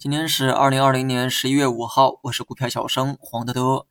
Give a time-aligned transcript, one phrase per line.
[0.00, 3.84] 今天是二零二零年十一月五号，我是股票小生黄德德。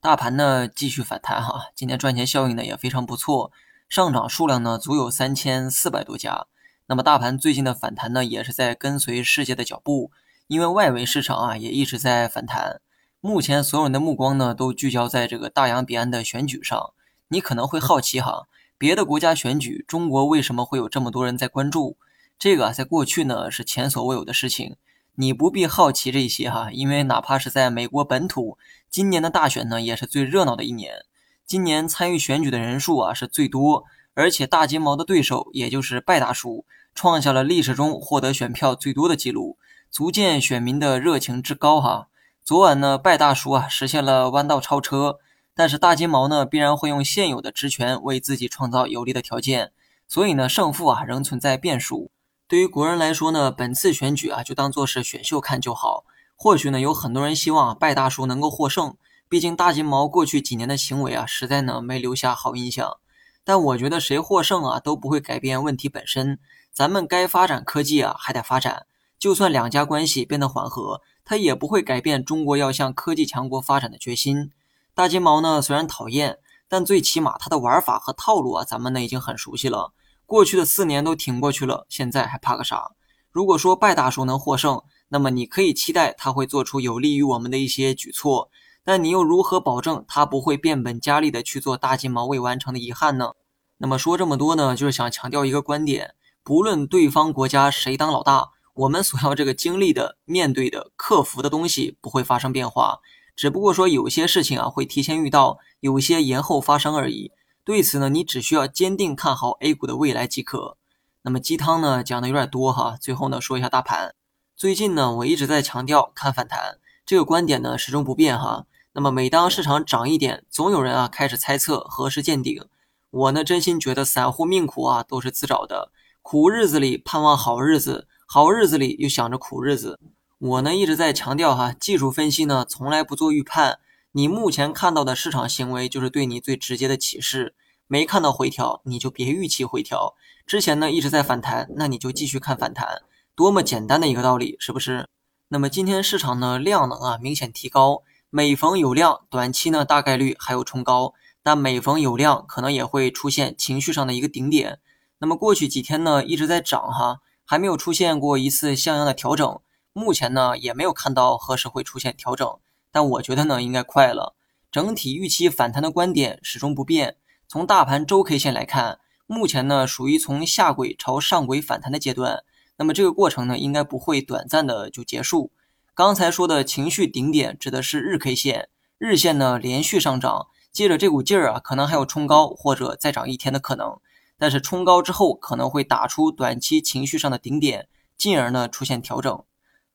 [0.00, 3.50] 大盘呢继续反弹哈，今天赚钱效应呢也非常不错，
[3.88, 6.46] 上涨数量呢足有三千四百多家。
[6.86, 10.12] 那么大盘最近的反弹呢也是在跟随世界的脚步，
[10.46, 12.80] 因为外围市场啊也一直在反弹。
[13.20, 16.92] 目前所有人的目光呢都聚焦在这个大洋彼岸的选举上。
[17.26, 18.46] 你可能会好奇哈，
[18.78, 21.96] 别的国家选举，中国为什么会有这么多人在关注？
[22.38, 24.76] 这个啊在过去呢是前所未有的事情。
[25.18, 28.58] 你不必好奇这些哈，因为哪怕是在美国本土，
[28.90, 31.06] 今年的大选呢也是最热闹的一年。
[31.46, 39.56] 今年参与选举的人数啊是最多，而且大金毛的对手也就是拜大叔，创下了历史中获得选票最多的记录，
[39.90, 42.08] 足见选民的热情之高哈。
[42.44, 45.18] 昨晚呢，拜大叔啊实现了弯道超车，
[45.54, 49.72] 但是大金毛呢必然会用现有的职权为自己创造有利的条件，
[50.06, 52.10] 所以呢胜负啊仍存在变数。
[52.48, 56.04] 对于国人来说呢，本次选举啊，就当做是选秀看就好。
[56.36, 58.96] 或许呢，有很多人希望拜大叔能够获胜，
[59.28, 62.98] 毕竟大金毛过去几年的行为啊，实在呢没留下好印象。
[63.42, 66.38] 但我觉得谁获胜啊，都不会改变问题本身。
[66.72, 68.86] 咱们该发展科技啊，还得发展。
[69.18, 74.52] 就算两家关系变得缓和，它也不会改变中国要向科技强国发展的决心。
[74.94, 76.38] 大金毛呢，虽然讨厌，
[76.68, 79.92] 但最起码他的玩法和套路啊，咱们呢已经很熟悉了。
[80.26, 82.90] 过去的四年都挺过去了，现在还怕个啥？
[83.30, 88.50] 如果说拜大叔能获胜，那么你可以期待他会做出有利于我们的一些举措，
[88.84, 93.34] 但你又如何保证他不会变本加厉的去做大金毛未完成的遗憾呢？
[93.78, 102.98] 那么说这么多呢，就是想强调一个观点：不论对方国家谁当老大，我们所要这个经历的、面对的、克服的东西不会发生变化，
[103.36, 107.30] 只不过说有些事情啊会提前遇到，有些延后发生而已。
[107.66, 110.76] 对此呢，你只需要坚定看好 A 股的未来即可。
[111.22, 114.14] 那么鸡汤呢讲的有点多哈，最后呢说一下大盘。
[114.54, 118.66] 最近呢，我一直在强调看反弹这个观点呢始终不变哈。
[118.92, 122.64] 那么每当市场涨一点，总有人啊开始猜测何时见顶。
[123.10, 125.90] 我呢真心觉得散户命苦啊都是自找的，
[126.22, 129.98] 苦日子里盼望好日子，好日子里又想着苦日子。
[130.38, 133.80] 我呢一直在强调哈，技术分析呢从来不做预判。
[134.16, 137.54] 你目前看到的市场行为，就是对你最直接的启示。
[137.86, 140.14] 没看到回调，你就别预期回调。
[140.46, 143.02] 之前呢一直在反弹，那你就继续看反弹。
[143.34, 145.06] 多么简单的一个道理，是不是？
[145.48, 151.12] 那么今天市场呢量能啊明显提高，每逢有量，短期呢大概率还有冲高，
[151.42, 154.80] 但每逢有量，可能也会出现情绪上的一个顶点。
[155.18, 159.60] 那么过去几天呢一直在涨哈，还没有出现过一次像样的调整。
[159.92, 162.58] 目前呢也没有看到何时会出现调整。
[162.96, 164.34] 但我觉得呢，应该快了。
[164.72, 167.16] 整体预期反弹的观点始终不变。
[167.46, 172.42] 从大盘周 K 线来看，目前呢属于从下轨朝上轨反弹的阶段。
[172.78, 175.52] 那么这个过程呢，应该不会短暂的就结束。
[175.94, 183.98] 刚才说的情绪顶点指的是日 K 线，日线呢连续上涨，借着这股劲儿啊，可能还有冲高或者再涨一天的可能。
[184.38, 189.44] 但是冲高之后可能会打出短期情绪上的顶点，进而呢出现调整。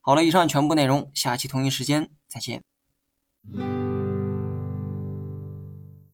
[0.01, 2.61] 好了，以上全部内容，下期同一时间再见。
[3.49, 3.90] Mm-hmm.